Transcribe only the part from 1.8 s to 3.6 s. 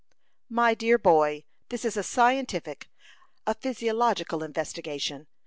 is a scientific, a